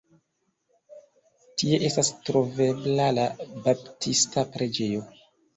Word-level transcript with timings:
Tie 1.61 1.79
estas 1.89 2.11
trovebla 2.31 3.07
la 3.19 3.29
Baptista 3.69 4.49
Preĝejo. 4.57 5.07